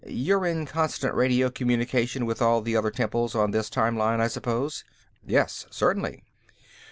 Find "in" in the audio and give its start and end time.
0.47-0.65